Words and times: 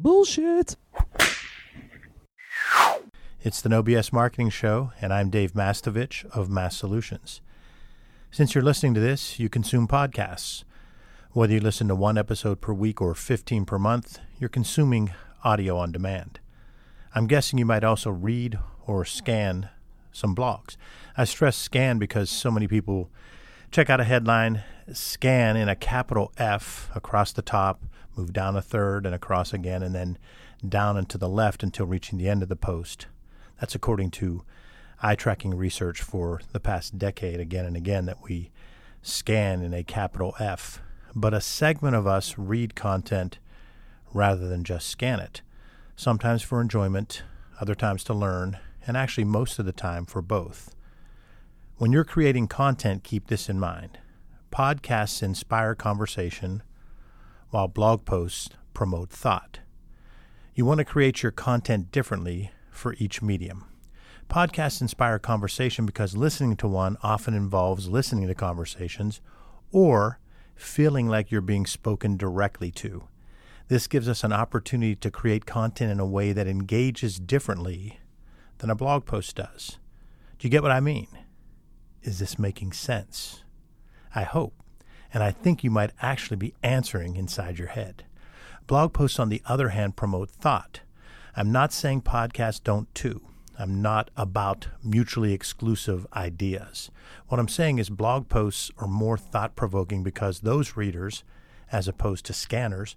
Bullshit. 0.00 0.76
It's 3.42 3.60
the 3.60 3.68
No 3.68 3.82
BS 3.82 4.12
Marketing 4.12 4.48
Show, 4.48 4.92
and 5.00 5.12
I'm 5.12 5.28
Dave 5.28 5.54
Mastovich 5.54 6.24
of 6.26 6.48
Mass 6.48 6.76
Solutions. 6.76 7.40
Since 8.30 8.54
you're 8.54 8.62
listening 8.62 8.94
to 8.94 9.00
this, 9.00 9.40
you 9.40 9.48
consume 9.48 9.88
podcasts. 9.88 10.62
Whether 11.32 11.54
you 11.54 11.60
listen 11.60 11.88
to 11.88 11.96
one 11.96 12.16
episode 12.16 12.60
per 12.60 12.72
week 12.72 13.02
or 13.02 13.12
15 13.12 13.64
per 13.64 13.76
month, 13.76 14.20
you're 14.38 14.48
consuming 14.48 15.10
audio 15.42 15.76
on 15.76 15.90
demand. 15.90 16.38
I'm 17.12 17.26
guessing 17.26 17.58
you 17.58 17.66
might 17.66 17.82
also 17.82 18.10
read 18.10 18.56
or 18.86 19.04
scan 19.04 19.68
some 20.12 20.32
blogs. 20.32 20.76
I 21.16 21.24
stress 21.24 21.56
scan 21.56 21.98
because 21.98 22.30
so 22.30 22.52
many 22.52 22.68
people 22.68 23.10
check 23.72 23.90
out 23.90 24.00
a 24.00 24.04
headline, 24.04 24.62
scan 24.92 25.56
in 25.56 25.68
a 25.68 25.74
capital 25.74 26.30
F 26.38 26.88
across 26.94 27.32
the 27.32 27.42
top, 27.42 27.82
move 28.18 28.32
down 28.32 28.56
a 28.56 28.62
third 28.62 29.06
and 29.06 29.14
across 29.14 29.54
again, 29.54 29.82
and 29.82 29.94
then 29.94 30.18
down 30.66 30.96
and 30.96 31.08
to 31.08 31.16
the 31.16 31.28
left 31.28 31.62
until 31.62 31.86
reaching 31.86 32.18
the 32.18 32.28
end 32.28 32.42
of 32.42 32.48
the 32.48 32.56
post. 32.56 33.06
That's 33.60 33.74
according 33.74 34.10
to 34.12 34.42
eye 35.00 35.14
tracking 35.14 35.54
research 35.54 36.02
for 36.02 36.40
the 36.52 36.60
past 36.60 36.98
decade, 36.98 37.38
again 37.38 37.64
and 37.64 37.76
again, 37.76 38.06
that 38.06 38.22
we 38.22 38.50
scan 39.00 39.62
in 39.62 39.72
a 39.72 39.84
capital 39.84 40.34
F. 40.40 40.82
But 41.14 41.32
a 41.32 41.40
segment 41.40 41.94
of 41.94 42.06
us 42.06 42.36
read 42.36 42.74
content 42.74 43.38
rather 44.12 44.48
than 44.48 44.64
just 44.64 44.88
scan 44.88 45.20
it, 45.20 45.42
sometimes 45.96 46.42
for 46.42 46.60
enjoyment, 46.60 47.22
other 47.60 47.74
times 47.74 48.02
to 48.04 48.14
learn, 48.14 48.58
and 48.86 48.96
actually 48.96 49.24
most 49.24 49.58
of 49.58 49.66
the 49.66 49.72
time 49.72 50.04
for 50.06 50.22
both. 50.22 50.74
When 51.76 51.92
you're 51.92 52.04
creating 52.04 52.48
content, 52.48 53.04
keep 53.04 53.28
this 53.28 53.48
in 53.48 53.60
mind. 53.60 53.98
Podcasts 54.50 55.22
inspire 55.22 55.74
conversation, 55.74 56.62
while 57.50 57.68
blog 57.68 58.04
posts 58.04 58.50
promote 58.74 59.10
thought. 59.10 59.60
You 60.54 60.64
want 60.64 60.78
to 60.78 60.84
create 60.84 61.22
your 61.22 61.32
content 61.32 61.92
differently 61.92 62.50
for 62.70 62.94
each 62.98 63.22
medium. 63.22 63.64
Podcasts 64.28 64.80
inspire 64.80 65.18
conversation 65.18 65.86
because 65.86 66.16
listening 66.16 66.56
to 66.56 66.68
one 66.68 66.96
often 67.02 67.34
involves 67.34 67.88
listening 67.88 68.26
to 68.26 68.34
conversations 68.34 69.20
or 69.72 70.18
feeling 70.54 71.08
like 71.08 71.30
you're 71.30 71.40
being 71.40 71.64
spoken 71.64 72.16
directly 72.16 72.70
to. 72.72 73.04
This 73.68 73.86
gives 73.86 74.08
us 74.08 74.24
an 74.24 74.32
opportunity 74.32 74.96
to 74.96 75.10
create 75.10 75.46
content 75.46 75.90
in 75.90 76.00
a 76.00 76.06
way 76.06 76.32
that 76.32 76.46
engages 76.46 77.18
differently 77.18 78.00
than 78.58 78.70
a 78.70 78.74
blog 78.74 79.06
post 79.06 79.36
does. 79.36 79.78
Do 80.38 80.46
you 80.46 80.50
get 80.50 80.62
what 80.62 80.72
I 80.72 80.80
mean? 80.80 81.08
Is 82.02 82.18
this 82.18 82.38
making 82.38 82.72
sense? 82.72 83.44
I 84.14 84.22
hope 84.22 84.54
and 85.12 85.22
I 85.22 85.30
think 85.30 85.64
you 85.64 85.70
might 85.70 85.92
actually 86.00 86.36
be 86.36 86.54
answering 86.62 87.16
inside 87.16 87.58
your 87.58 87.68
head. 87.68 88.04
Blog 88.66 88.92
posts, 88.92 89.18
on 89.18 89.28
the 89.28 89.42
other 89.46 89.70
hand, 89.70 89.96
promote 89.96 90.30
thought. 90.30 90.80
I'm 91.34 91.52
not 91.52 91.72
saying 91.72 92.02
podcasts 92.02 92.62
don't 92.62 92.92
too. 92.94 93.22
I'm 93.58 93.82
not 93.82 94.10
about 94.16 94.68
mutually 94.84 95.32
exclusive 95.32 96.06
ideas. 96.14 96.90
What 97.28 97.40
I'm 97.40 97.48
saying 97.48 97.78
is 97.78 97.90
blog 97.90 98.28
posts 98.28 98.70
are 98.78 98.86
more 98.86 99.18
thought 99.18 99.56
provoking 99.56 100.02
because 100.02 100.40
those 100.40 100.76
readers, 100.76 101.24
as 101.72 101.88
opposed 101.88 102.24
to 102.26 102.32
scanners, 102.32 102.94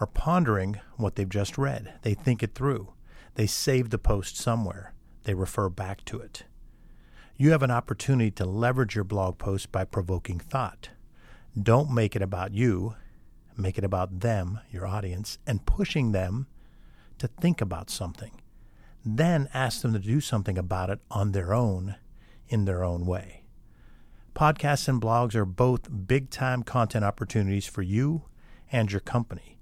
are 0.00 0.06
pondering 0.06 0.80
what 0.96 1.14
they've 1.14 1.28
just 1.28 1.56
read. 1.56 1.94
They 2.02 2.14
think 2.14 2.42
it 2.42 2.54
through. 2.54 2.92
They 3.36 3.46
save 3.46 3.90
the 3.90 3.98
post 3.98 4.36
somewhere. 4.36 4.92
They 5.24 5.34
refer 5.34 5.68
back 5.68 6.04
to 6.06 6.18
it. 6.18 6.44
You 7.36 7.52
have 7.52 7.62
an 7.62 7.70
opportunity 7.70 8.30
to 8.32 8.44
leverage 8.44 8.94
your 8.94 9.04
blog 9.04 9.38
post 9.38 9.72
by 9.72 9.84
provoking 9.84 10.38
thought. 10.38 10.90
Don't 11.60 11.90
make 11.90 12.16
it 12.16 12.22
about 12.22 12.54
you, 12.54 12.94
make 13.58 13.76
it 13.76 13.84
about 13.84 14.20
them, 14.20 14.60
your 14.70 14.86
audience, 14.86 15.38
and 15.46 15.66
pushing 15.66 16.12
them 16.12 16.46
to 17.18 17.28
think 17.28 17.60
about 17.60 17.90
something. 17.90 18.40
Then 19.04 19.50
ask 19.52 19.82
them 19.82 19.92
to 19.92 19.98
do 19.98 20.20
something 20.22 20.56
about 20.56 20.88
it 20.88 21.00
on 21.10 21.32
their 21.32 21.52
own, 21.52 21.96
in 22.48 22.64
their 22.64 22.82
own 22.82 23.04
way. 23.04 23.42
Podcasts 24.34 24.88
and 24.88 25.00
blogs 25.00 25.34
are 25.34 25.44
both 25.44 26.06
big 26.06 26.30
time 26.30 26.62
content 26.62 27.04
opportunities 27.04 27.66
for 27.66 27.82
you 27.82 28.22
and 28.70 28.90
your 28.90 29.00
company. 29.00 29.58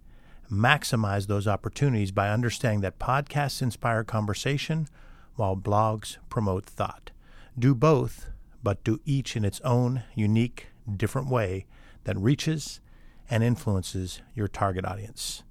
Maximize 0.48 1.26
those 1.26 1.48
opportunities 1.48 2.12
by 2.12 2.30
understanding 2.30 2.82
that 2.82 3.00
podcasts 3.00 3.62
inspire 3.62 4.04
conversation 4.04 4.86
while 5.34 5.56
blogs 5.56 6.18
promote 6.28 6.66
thought. 6.66 7.10
Do 7.58 7.74
both, 7.74 8.30
but 8.62 8.84
do 8.84 9.00
each 9.04 9.36
in 9.36 9.44
its 9.44 9.60
own 9.62 10.04
unique, 10.14 10.68
different 10.96 11.28
way 11.28 11.66
that 12.04 12.16
reaches 12.18 12.80
and 13.28 13.42
influences 13.42 14.22
your 14.34 14.48
target 14.48 14.84
audience. 14.84 15.42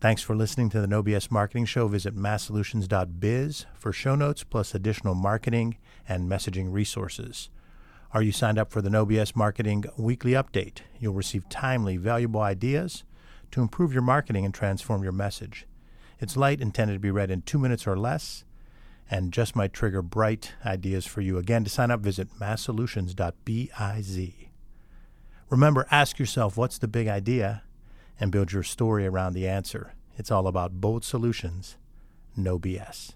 Thanks 0.00 0.22
for 0.22 0.36
listening 0.36 0.68
to 0.70 0.80
the 0.80 0.86
No 0.86 1.02
BS 1.02 1.30
Marketing 1.30 1.64
Show. 1.64 1.88
Visit 1.88 2.14
massolutions.biz 2.14 3.66
for 3.74 3.92
show 3.92 4.14
notes 4.14 4.44
plus 4.44 4.74
additional 4.74 5.14
marketing 5.14 5.78
and 6.06 6.30
messaging 6.30 6.72
resources. 6.72 7.48
Are 8.12 8.22
you 8.22 8.30
signed 8.30 8.58
up 8.58 8.70
for 8.70 8.82
the 8.82 8.90
No 8.90 9.06
BS 9.06 9.34
Marketing 9.34 9.84
Weekly 9.96 10.32
Update? 10.32 10.80
You'll 11.00 11.14
receive 11.14 11.48
timely, 11.48 11.96
valuable 11.96 12.42
ideas 12.42 13.04
to 13.50 13.62
improve 13.62 13.92
your 13.92 14.02
marketing 14.02 14.44
and 14.44 14.52
transform 14.52 15.02
your 15.02 15.12
message. 15.12 15.66
It's 16.20 16.36
light, 16.36 16.60
intended 16.60 16.94
to 16.94 17.00
be 17.00 17.10
read 17.10 17.30
in 17.30 17.42
two 17.42 17.58
minutes 17.58 17.86
or 17.86 17.96
less, 17.96 18.44
and 19.10 19.32
just 19.32 19.56
might 19.56 19.72
trigger 19.72 20.02
bright 20.02 20.52
ideas 20.64 21.06
for 21.06 21.22
you. 21.22 21.38
Again, 21.38 21.64
to 21.64 21.70
sign 21.70 21.90
up, 21.90 22.00
visit 22.00 22.28
massolutions.biz. 22.38 24.30
Remember, 25.54 25.86
ask 25.88 26.18
yourself 26.18 26.56
what's 26.56 26.78
the 26.78 26.88
big 26.88 27.06
idea 27.06 27.62
and 28.18 28.32
build 28.32 28.50
your 28.50 28.64
story 28.64 29.06
around 29.06 29.34
the 29.34 29.46
answer. 29.46 29.94
It's 30.16 30.32
all 30.32 30.48
about 30.48 30.80
bold 30.80 31.04
solutions, 31.04 31.76
no 32.36 32.58
BS. 32.58 33.12